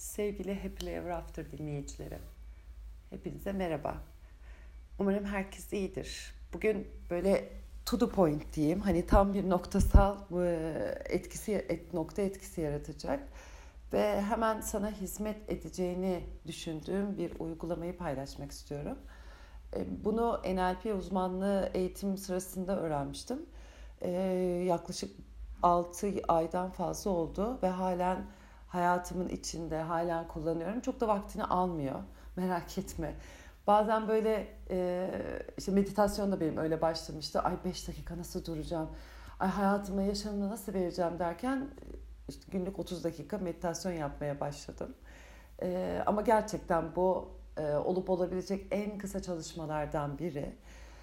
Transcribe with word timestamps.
Sevgili 0.00 0.54
Happy 0.54 0.90
Ever 0.90 1.10
After 1.10 1.52
dinleyicileri, 1.52 2.18
hepinize 3.10 3.52
merhaba. 3.52 3.96
Umarım 4.98 5.24
herkes 5.24 5.72
iyidir. 5.72 6.34
Bugün 6.52 6.88
böyle 7.10 7.48
to 7.86 7.98
the 7.98 8.08
point 8.08 8.54
diyeyim, 8.54 8.80
hani 8.80 9.06
tam 9.06 9.34
bir 9.34 9.50
noktasal 9.50 10.16
etkisi, 11.04 11.80
nokta 11.92 12.22
etkisi 12.22 12.60
yaratacak 12.60 13.28
ve 13.92 14.22
hemen 14.22 14.60
sana 14.60 14.90
hizmet 14.90 15.50
edeceğini 15.50 16.24
düşündüğüm 16.46 17.18
bir 17.18 17.40
uygulamayı 17.40 17.96
paylaşmak 17.96 18.50
istiyorum. 18.50 18.98
Bunu 20.04 20.40
NLP 20.44 20.96
uzmanlığı 20.98 21.70
eğitim 21.74 22.16
sırasında 22.16 22.80
öğrenmiştim. 22.80 23.46
Yaklaşık 24.66 25.16
6 25.62 26.12
aydan 26.28 26.70
fazla 26.70 27.10
oldu 27.10 27.58
ve 27.62 27.68
halen 27.68 28.26
hayatımın 28.70 29.28
içinde 29.28 29.82
halen 29.82 30.28
kullanıyorum. 30.28 30.80
Çok 30.80 31.00
da 31.00 31.08
vaktini 31.08 31.44
almıyor. 31.44 32.00
Merak 32.36 32.78
etme. 32.78 33.14
Bazen 33.66 34.08
böyle 34.08 34.48
e, 34.70 35.10
işte 35.58 35.72
meditasyon 35.72 36.32
da 36.32 36.40
benim 36.40 36.56
öyle 36.56 36.82
başlamıştı. 36.82 37.40
Ay 37.40 37.54
5 37.64 37.88
dakika 37.88 38.18
nasıl 38.18 38.44
duracağım? 38.44 38.90
Ay 39.40 39.48
hayatıma 39.48 40.02
yaşamımı 40.02 40.50
nasıl 40.50 40.74
vereceğim 40.74 41.18
derken 41.18 41.68
işte 42.28 42.42
günlük 42.52 42.78
30 42.78 43.04
dakika 43.04 43.38
meditasyon 43.38 43.92
yapmaya 43.92 44.40
başladım. 44.40 44.94
E, 45.62 46.02
ama 46.06 46.22
gerçekten 46.22 46.96
bu 46.96 47.28
e, 47.56 47.74
olup 47.74 48.10
olabilecek 48.10 48.66
en 48.70 48.98
kısa 48.98 49.22
çalışmalardan 49.22 50.18
biri. 50.18 50.56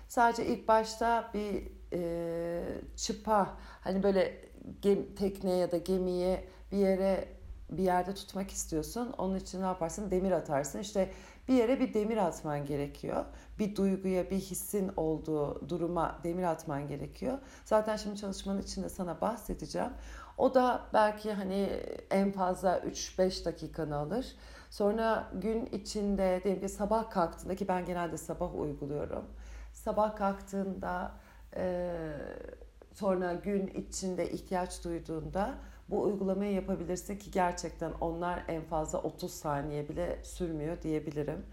Sadece 0.07 0.45
ilk 0.45 0.67
başta 0.67 1.31
bir 1.33 1.71
e, 1.93 2.63
çıpa 2.95 3.57
hani 3.81 4.03
böyle 4.03 4.41
gem, 4.81 5.15
tekne 5.15 5.55
ya 5.55 5.71
da 5.71 5.77
gemiye 5.77 6.47
bir 6.71 6.77
yere 6.77 7.36
bir 7.69 7.83
yerde 7.83 8.13
tutmak 8.13 8.51
istiyorsun. 8.51 9.13
Onun 9.17 9.35
için 9.35 9.61
ne 9.61 9.65
yaparsın? 9.65 10.11
Demir 10.11 10.31
atarsın. 10.31 10.79
İşte 10.79 11.11
bir 11.47 11.53
yere 11.53 11.79
bir 11.79 11.93
demir 11.93 12.17
atman 12.17 12.65
gerekiyor. 12.65 13.25
Bir 13.59 13.75
duyguya, 13.75 14.29
bir 14.29 14.39
hissin 14.39 14.91
olduğu 14.97 15.69
duruma 15.69 16.19
demir 16.23 16.43
atman 16.43 16.87
gerekiyor. 16.87 17.37
Zaten 17.65 17.95
şimdi 17.95 18.17
çalışmanın 18.17 18.61
içinde 18.61 18.89
sana 18.89 19.21
bahsedeceğim. 19.21 19.91
O 20.37 20.53
da 20.53 20.81
belki 20.93 21.33
hani 21.33 21.69
en 22.11 22.31
fazla 22.31 22.77
3-5 22.77 23.45
dakikanı 23.45 23.97
alır. 23.97 24.25
Sonra 24.69 25.27
gün 25.33 25.65
içinde 25.65 26.41
diyelim 26.43 26.61
ki 26.61 26.69
sabah 26.69 27.09
kalktığında 27.09 27.55
ki 27.55 27.67
ben 27.67 27.85
genelde 27.85 28.17
sabah 28.17 28.55
uyguluyorum. 28.59 29.25
Sabah 29.73 30.15
kalktığında 30.15 31.11
sonra 32.93 33.33
gün 33.33 33.67
içinde 33.67 34.31
ihtiyaç 34.31 34.83
duyduğunda 34.83 35.55
bu 35.89 36.03
uygulamayı 36.03 36.53
yapabilirsin 36.53 37.17
ki 37.17 37.31
gerçekten 37.31 37.91
onlar 38.01 38.43
en 38.47 38.63
fazla 38.63 39.01
30 39.01 39.33
saniye 39.33 39.89
bile 39.89 40.19
sürmüyor 40.23 40.81
diyebilirim. 40.81 41.45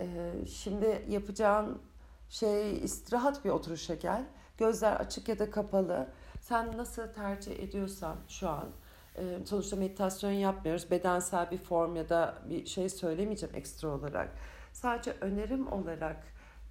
Ee, 0.00 0.32
şimdi 0.46 1.04
yapacağın 1.08 1.82
şey 2.28 2.84
istirahat 2.84 3.44
bir 3.44 3.50
oturuşa 3.50 3.94
gel. 3.94 4.24
Gözler 4.58 4.96
açık 4.96 5.28
ya 5.28 5.38
da 5.38 5.50
kapalı. 5.50 6.08
Sen 6.40 6.76
nasıl 6.76 7.06
tercih 7.06 7.58
ediyorsan 7.58 8.16
şu 8.28 8.48
an 8.48 8.68
e, 9.16 9.22
sonuçta 9.44 9.76
meditasyon 9.76 10.30
yapmıyoruz. 10.30 10.90
Bedensel 10.90 11.50
bir 11.50 11.58
form 11.58 11.96
ya 11.96 12.08
da 12.08 12.38
bir 12.50 12.66
şey 12.66 12.88
söylemeyeceğim 12.88 13.54
ekstra 13.54 13.88
olarak. 13.88 14.28
Sadece 14.72 15.12
önerim 15.20 15.72
olarak 15.72 16.24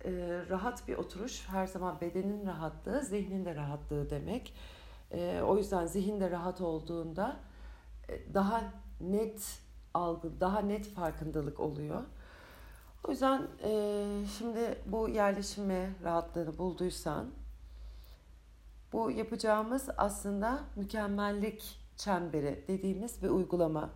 e, 0.06 0.12
rahat 0.50 0.88
bir 0.88 0.96
oturuş 0.96 1.48
her 1.50 1.68
zaman 1.68 2.02
bedenin 2.02 2.46
rahatlığı, 2.46 3.02
zihnin 3.02 3.46
de 3.46 3.56
rahatlığı 3.56 4.10
demek. 4.10 4.54
E, 5.14 5.42
o 5.42 5.58
yüzden 5.58 5.86
zihin 5.86 6.20
de 6.20 6.32
rahat 6.32 6.62
olduğunda 6.62 7.40
e, 8.10 8.34
daha 8.34 8.64
net 9.02 9.60
algı, 9.94 10.40
daha 10.40 10.60
net 10.60 10.88
farkındalık 10.88 11.60
oluyor. 11.60 12.04
O 13.08 13.12
yüzden 13.12 13.48
e, 13.64 14.06
şimdi 14.38 14.78
bu 14.86 15.10
yerleşime 15.10 15.90
rahatlığını 16.04 16.58
bulduysan 16.58 17.32
bu 18.94 19.12
yapacağımız 19.12 19.90
aslında 19.98 20.60
mükemmellik 20.76 21.80
çemberi 21.98 22.64
dediğimiz 22.68 23.24
bir 23.24 23.30
uygulama. 23.30 23.90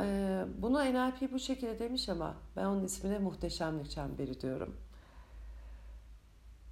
E, 0.00 0.44
bunu 0.58 0.78
NLP 0.78 1.32
bu 1.32 1.38
şekilde 1.38 1.78
demiş 1.78 2.08
ama 2.08 2.34
ben 2.56 2.64
onun 2.64 2.84
ismine 2.84 3.18
muhteşemlik 3.18 3.90
çemberi 3.90 4.40
diyorum. 4.40 4.76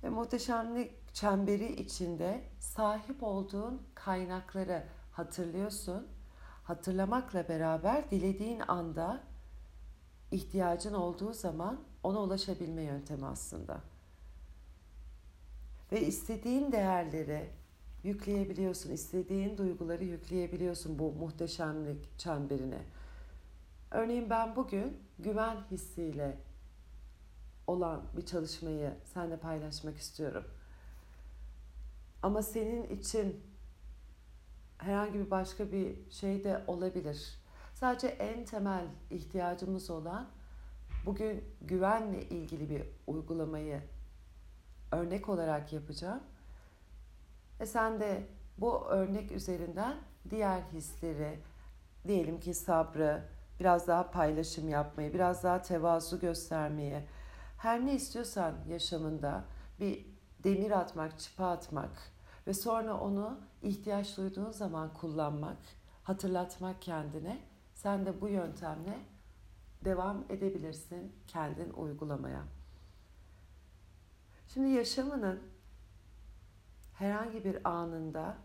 Ve 0.02 0.08
muhteşemlik 0.08 1.07
çemberi 1.20 1.72
içinde 1.72 2.44
sahip 2.58 3.22
olduğun 3.22 3.82
kaynakları 3.94 4.84
hatırlıyorsun. 5.12 6.06
Hatırlamakla 6.64 7.48
beraber 7.48 8.10
dilediğin 8.10 8.62
anda 8.68 9.20
ihtiyacın 10.30 10.94
olduğu 10.94 11.32
zaman 11.32 11.80
ona 12.02 12.22
ulaşabilme 12.22 12.82
yöntemi 12.82 13.26
aslında. 13.26 13.80
Ve 15.92 16.00
istediğin 16.00 16.72
değerleri 16.72 17.50
yükleyebiliyorsun, 18.04 18.90
istediğin 18.90 19.58
duyguları 19.58 20.04
yükleyebiliyorsun 20.04 20.98
bu 20.98 21.12
muhteşemlik 21.12 22.18
çemberine. 22.18 22.82
Örneğin 23.90 24.30
ben 24.30 24.56
bugün 24.56 24.98
güven 25.18 25.56
hissiyle 25.70 26.38
olan 27.66 28.02
bir 28.16 28.26
çalışmayı 28.26 28.94
seninle 29.04 29.36
paylaşmak 29.36 29.96
istiyorum. 29.96 30.44
Ama 32.22 32.42
senin 32.42 32.82
için 32.82 33.40
herhangi 34.78 35.14
bir 35.18 35.30
başka 35.30 35.72
bir 35.72 36.10
şey 36.10 36.44
de 36.44 36.64
olabilir. 36.66 37.38
Sadece 37.74 38.06
en 38.06 38.44
temel 38.44 38.86
ihtiyacımız 39.10 39.90
olan 39.90 40.28
bugün 41.06 41.44
güvenle 41.60 42.22
ilgili 42.22 42.70
bir 42.70 42.82
uygulamayı 43.06 43.82
örnek 44.92 45.28
olarak 45.28 45.72
yapacağım. 45.72 46.20
Ve 47.60 47.66
sen 47.66 48.00
de 48.00 48.26
bu 48.58 48.84
örnek 48.86 49.32
üzerinden 49.32 49.96
diğer 50.30 50.62
hisleri, 50.72 51.38
diyelim 52.06 52.40
ki 52.40 52.54
sabrı, 52.54 53.24
biraz 53.60 53.88
daha 53.88 54.10
paylaşım 54.10 54.68
yapmayı, 54.68 55.14
biraz 55.14 55.44
daha 55.44 55.62
tevazu 55.62 56.20
göstermeyi, 56.20 57.00
her 57.58 57.86
ne 57.86 57.94
istiyorsan 57.94 58.54
yaşamında 58.68 59.44
bir 59.80 60.06
demir 60.44 60.70
atmak, 60.70 61.18
çıpa 61.18 61.46
atmak 61.46 62.12
ve 62.46 62.54
sonra 62.54 63.00
onu 63.00 63.40
ihtiyaç 63.62 64.16
duyduğun 64.16 64.50
zaman 64.50 64.94
kullanmak, 64.94 65.58
hatırlatmak 66.02 66.82
kendine. 66.82 67.38
Sen 67.74 68.06
de 68.06 68.20
bu 68.20 68.28
yöntemle 68.28 68.98
devam 69.84 70.24
edebilirsin 70.28 71.12
kendin 71.26 71.72
uygulamaya. 71.72 72.42
Şimdi 74.48 74.68
yaşamının 74.68 75.42
herhangi 76.94 77.44
bir 77.44 77.68
anında 77.68 78.36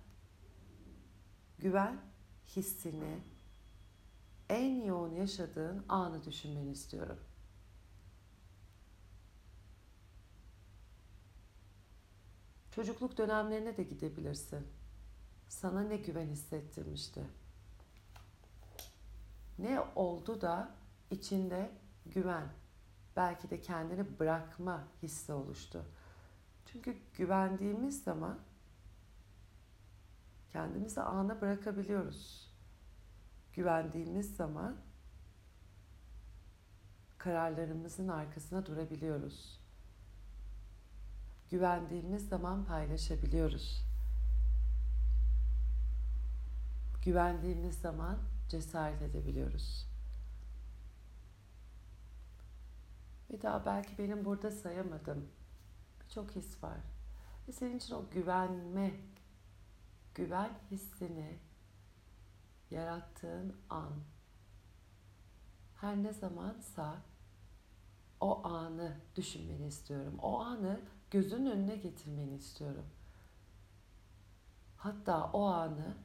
güven 1.59 1.97
hissini 2.55 3.19
en 4.49 4.81
yoğun 4.85 5.15
yaşadığın 5.15 5.85
anı 5.89 6.23
düşünmeni 6.23 6.71
istiyorum. 6.71 7.19
Çocukluk 12.75 13.17
dönemlerine 13.17 13.77
de 13.77 13.83
gidebilirsin. 13.83 14.67
Sana 15.47 15.81
ne 15.81 15.97
güven 15.97 16.27
hissettirmişti? 16.27 17.21
Ne 19.59 19.79
oldu 19.95 20.41
da 20.41 20.71
içinde 21.11 21.71
güven, 22.05 22.47
belki 23.15 23.49
de 23.49 23.61
kendini 23.61 24.19
bırakma 24.19 24.87
hissi 25.03 25.33
oluştu. 25.33 25.85
Çünkü 26.65 26.97
güvendiğimiz 27.17 28.03
zaman 28.03 28.39
kendimizi 30.49 31.01
ana 31.01 31.41
bırakabiliyoruz. 31.41 32.53
Güvendiğimiz 33.53 34.35
zaman 34.35 34.75
kararlarımızın 37.17 38.07
arkasına 38.07 38.65
durabiliyoruz 38.65 39.62
güvendiğimiz 41.53 42.29
zaman 42.29 42.65
paylaşabiliyoruz. 42.65 43.85
Güvendiğimiz 47.05 47.75
zaman 47.75 48.19
cesaret 48.49 49.01
edebiliyoruz. 49.01 49.87
Bir 53.29 53.41
daha 53.41 53.65
belki 53.65 53.97
benim 53.97 54.25
burada 54.25 54.51
sayamadım. 54.51 55.27
Çok 56.13 56.31
his 56.31 56.63
var. 56.63 56.77
Ve 57.47 57.51
senin 57.51 57.77
için 57.77 57.95
o 57.95 58.05
güvenme, 58.11 58.91
güven 60.15 60.51
hissini 60.71 61.39
yarattığın 62.71 63.55
an 63.69 63.93
her 65.75 66.03
ne 66.03 66.13
zamansa 66.13 67.01
o 68.19 68.47
anı 68.47 68.97
düşünmeni 69.15 69.67
istiyorum. 69.67 70.19
O 70.21 70.39
anı 70.39 70.79
gözünün 71.13 71.51
önüne 71.51 71.75
getirmeni 71.75 72.35
istiyorum. 72.35 72.85
Hatta 74.77 75.31
o 75.33 75.45
anı 75.45 75.97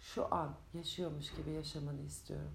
şu 0.00 0.34
an 0.34 0.54
yaşıyormuş 0.74 1.34
gibi 1.34 1.50
yaşamanı 1.50 2.00
istiyorum. 2.00 2.54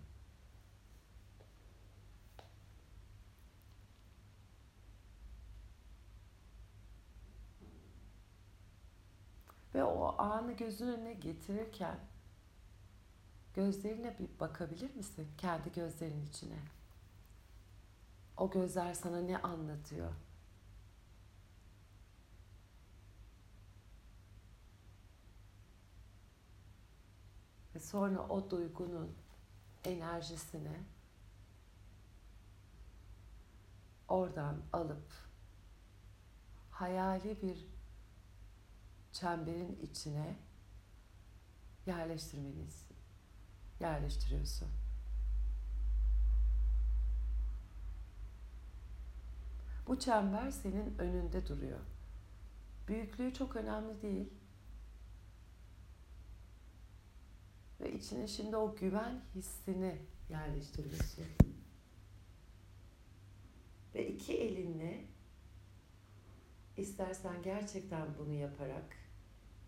Ve 9.75 9.83
o 9.83 10.21
anı 10.21 10.53
gözün 10.53 10.87
önüne 10.87 11.13
getirirken 11.13 11.99
gözlerine 13.53 14.19
bir 14.19 14.39
bakabilir 14.39 14.95
misin? 14.95 15.27
Kendi 15.37 15.71
gözlerinin 15.71 16.25
içine. 16.25 16.59
O 18.37 18.49
gözler 18.49 18.93
sana 18.93 19.21
ne 19.21 19.37
anlatıyor? 19.37 20.26
Ve 27.77 27.81
sonra 27.81 28.19
o 28.19 28.50
duygunun 28.50 29.15
enerjisini 29.83 30.77
oradan 34.07 34.62
alıp 34.74 35.13
hayali 36.71 37.41
bir 37.41 37.68
çemberin 39.12 39.79
içine 39.81 40.35
yerleştirmeniz 41.85 42.88
yerleştiriyorsun. 43.79 44.69
Bu 49.88 50.00
çember 50.00 50.51
senin 50.51 50.97
önünde 50.97 51.47
duruyor. 51.47 51.79
Büyüklüğü 52.88 53.33
çok 53.33 53.56
önemli 53.56 54.01
değil. 54.01 54.33
Ve 57.81 57.94
içine 57.94 58.27
şimdi 58.27 58.57
o 58.57 58.75
güven 58.75 59.21
hissini 59.35 59.97
yerleştiriyorsun. 60.29 61.25
Ve 63.95 64.07
iki 64.07 64.38
elinle 64.38 65.06
istersen 66.77 67.44
gerçekten 67.44 68.07
bunu 68.19 68.33
yaparak, 68.33 68.97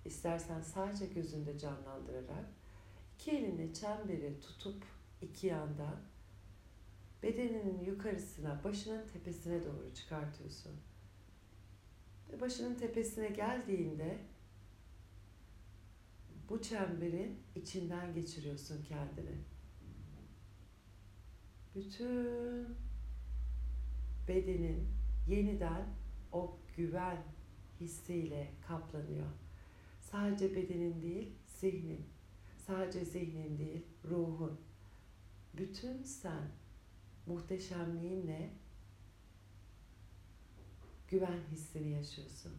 istersen 0.06 0.62
sadece 0.62 1.06
gözünde 1.06 1.60
canlandırarak 1.60 2.46
iki 3.16 3.32
elinle 3.32 3.74
çemberi 3.74 4.40
tutup 4.40 4.84
iki 5.22 5.48
yandan 5.48 5.96
bedeninin 7.24 7.80
yukarısına, 7.86 8.64
başının 8.64 9.08
tepesine 9.08 9.64
doğru 9.64 9.94
çıkartıyorsun. 9.96 10.72
Ve 12.32 12.42
başının 12.42 12.76
tepesine 12.76 13.30
geldiğinde 13.30 14.18
bu 16.50 16.62
çemberin 16.62 17.40
içinden 17.56 18.14
geçiriyorsun 18.14 18.84
kendini. 18.84 19.36
Bütün 21.76 22.78
bedenin 24.28 24.88
yeniden 25.28 25.86
o 26.32 26.58
güven 26.78 27.24
hissiyle 27.80 28.52
kaplanıyor. 28.68 29.28
Sadece 30.02 30.56
bedenin 30.56 31.02
değil, 31.02 31.36
zihnin. 31.48 32.06
Sadece 32.68 33.06
zihnin 33.06 33.58
değil, 33.58 33.86
ruhun. 34.06 34.62
Bütün 35.58 36.04
sen 36.04 36.52
muhteşemliğinle 37.26 38.50
güven 41.08 41.40
hissini 41.52 41.90
yaşıyorsun. 41.90 42.54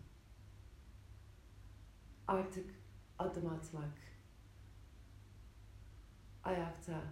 Artık 2.26 2.79
adım 3.20 3.46
atmak, 3.46 3.98
ayakta 6.44 7.02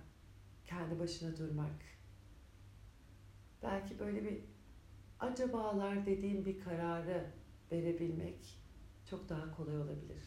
kendi 0.64 0.98
başına 0.98 1.38
durmak, 1.38 1.80
belki 3.62 3.98
böyle 3.98 4.24
bir 4.24 4.44
acabalar 5.20 6.06
dediğim 6.06 6.44
bir 6.46 6.60
kararı 6.60 7.30
verebilmek 7.72 8.60
çok 9.10 9.28
daha 9.28 9.56
kolay 9.56 9.76
olabilir. 9.76 10.24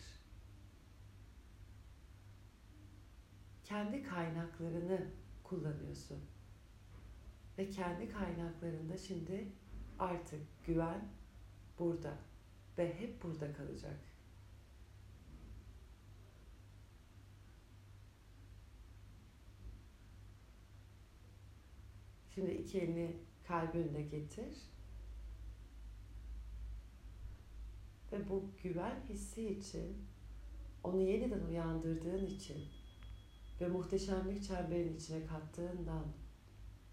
Kendi 3.64 4.04
kaynaklarını 4.04 5.08
kullanıyorsun. 5.44 6.20
Ve 7.58 7.70
kendi 7.70 8.10
kaynaklarında 8.10 8.98
şimdi 8.98 9.52
artık 10.00 10.66
güven 10.66 11.10
burada 11.80 12.18
ve 12.78 13.00
hep 13.00 13.24
burada 13.24 13.54
kalacak. 13.54 14.11
Şimdi 22.36 22.52
iki 22.52 22.80
elini 22.82 23.16
kalbinde 23.48 24.02
getir. 24.02 24.58
Ve 28.12 28.30
bu 28.30 28.44
güven 28.64 29.02
hissi 29.10 29.50
için, 29.50 29.98
onu 30.84 31.02
yeniden 31.02 31.42
uyandırdığın 31.42 32.26
için 32.26 32.66
ve 33.62 33.68
muhteşemlik 33.68 34.44
çemberinin 34.44 34.96
içine 34.98 35.26
kattığından, 35.26 36.06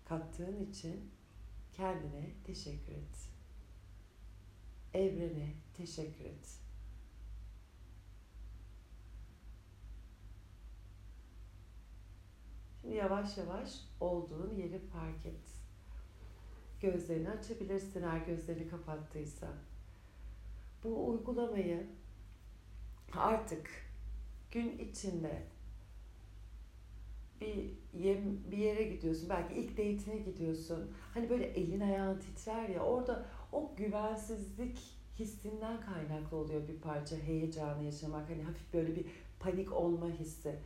kattığın 0.05 0.71
için 0.71 1.11
kendine 1.73 2.31
teşekkür 2.45 2.93
et. 2.93 3.29
Evrene 4.95 5.55
teşekkür 5.77 6.25
et. 6.25 6.59
Şimdi 12.81 12.88
yavaş 12.99 13.37
yavaş 13.37 13.81
olduğun 14.01 14.55
yeri 14.55 14.79
fark 14.79 15.27
et. 15.27 15.49
Gözlerini 16.81 17.31
açabilirsin 17.31 18.03
eğer 18.03 18.19
gözlerini 18.19 18.69
kapattıysa. 18.69 19.49
Bu 20.85 21.09
uygulamayı 21.09 21.87
artık 23.17 23.71
gün 24.51 24.79
içinde 24.79 25.43
bir 27.41 27.71
yem, 27.99 28.51
bir 28.51 28.57
yere 28.57 28.83
gidiyorsun. 28.83 29.29
Belki 29.29 29.55
ilk 29.55 29.71
date'ine 29.71 30.19
gidiyorsun. 30.19 30.93
Hani 31.15 31.31
böyle 31.31 31.45
elin 31.45 31.81
ayağın 31.81 32.19
titrer 32.19 32.69
ya. 32.69 32.83
Orada 32.83 33.27
o 33.53 33.73
güvensizlik 33.77 34.79
hissinden 35.19 35.81
kaynaklı 35.81 36.37
oluyor 36.37 36.69
bir 36.69 36.81
parça 36.81 37.17
heyecanı 37.17 37.83
yaşamak. 37.85 38.31
Hani 38.31 38.43
hafif 38.43 38.75
böyle 38.75 38.97
bir 38.97 39.07
panik 39.41 39.73
olma 39.73 40.11
hissi. 40.11 40.59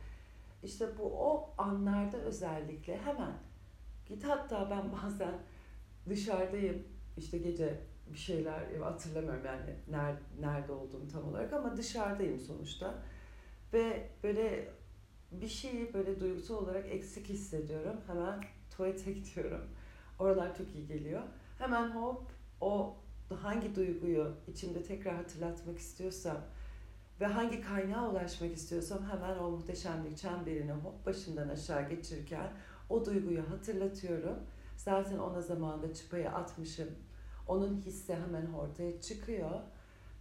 İşte 0.63 0.97
bu 0.97 1.03
o 1.03 1.53
anlarda 1.57 2.17
özellikle 2.17 2.97
hemen 2.97 3.33
git 4.05 4.23
hatta 4.23 4.69
ben 4.69 4.91
bazen 5.03 5.33
dışarıdayım. 6.09 6.83
İşte 7.17 7.37
gece 7.37 7.79
bir 8.13 8.17
şeyler 8.17 8.75
hatırlamıyorum 8.75 9.45
yani 9.45 9.75
nerede, 9.89 10.19
nerede 10.39 10.71
olduğumu 10.71 11.07
tam 11.07 11.27
olarak 11.27 11.53
ama 11.53 11.77
dışarıdayım 11.77 12.39
sonuçta. 12.39 13.03
Ve 13.73 14.09
böyle 14.23 14.69
bir 15.31 15.47
şeyi 15.47 15.93
böyle 15.93 16.19
duygusal 16.19 16.55
olarak 16.55 16.85
eksik 16.89 17.29
hissediyorum. 17.29 18.01
Hemen 18.07 18.41
tuvalete 18.71 19.11
gidiyorum. 19.13 19.67
Oralar 20.19 20.57
çok 20.57 20.75
iyi 20.75 20.87
geliyor. 20.87 21.21
Hemen 21.57 21.89
hop 21.89 22.31
o 22.61 22.95
hangi 23.41 23.75
duyguyu 23.75 24.35
içimde 24.47 24.83
tekrar 24.83 25.15
hatırlatmak 25.15 25.77
istiyorsam 25.77 26.37
ve 27.21 27.25
hangi 27.25 27.61
kaynağa 27.61 28.09
ulaşmak 28.09 28.53
istiyorsam 28.53 29.09
hemen 29.09 29.37
o 29.37 29.51
muhteşemlik 29.51 30.17
çemberini 30.17 30.71
hop 30.71 31.05
başından 31.05 31.49
aşağı 31.49 31.89
geçirirken 31.89 32.51
o 32.89 33.05
duyguyu 33.05 33.49
hatırlatıyorum. 33.49 34.39
Zaten 34.77 35.17
ona 35.17 35.41
zamanında 35.41 35.93
çıpayı 35.93 36.31
atmışım. 36.31 36.89
Onun 37.47 37.77
hissi 37.77 38.15
hemen 38.15 38.53
ortaya 38.53 39.01
çıkıyor 39.01 39.59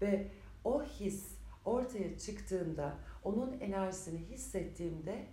ve 0.00 0.30
o 0.64 0.82
his 0.84 1.34
ortaya 1.64 2.18
çıktığında, 2.18 2.94
onun 3.24 3.60
enerjisini 3.60 4.18
hissettiğimde 4.18 5.26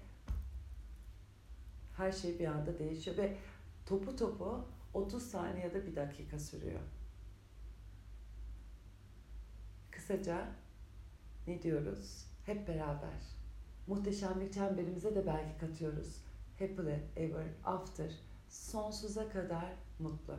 her 1.98 2.12
şey 2.12 2.40
bir 2.40 2.48
anda 2.48 2.80
değişiyor 2.80 3.18
ve 3.18 3.38
topu 3.86 4.16
topu 4.16 4.66
30 4.94 5.24
saniye 5.24 5.74
da 5.74 5.88
bir 5.88 5.96
dakika 5.96 6.40
sürüyor. 6.40 6.80
Kısaca 9.92 10.48
ne 11.50 11.62
diyoruz? 11.62 12.26
Hep 12.46 12.68
beraber. 12.68 13.20
Muhteşemlik 13.88 14.54
çemberimize 14.54 15.16
de 15.16 15.28
belki 15.28 15.58
katıyoruz. 15.60 16.18
Happily 16.60 17.00
ever 17.16 17.46
after. 17.66 18.12
Sonsuza 18.50 19.30
kadar 19.30 19.74
mutlu. 20.00 20.36